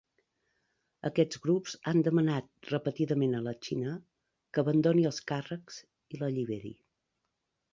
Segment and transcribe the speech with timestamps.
[1.09, 3.93] Aquests grups han demanat repetidament a la Xina
[4.57, 5.79] que abandoni els càrrecs
[6.17, 6.77] i l'alliberi.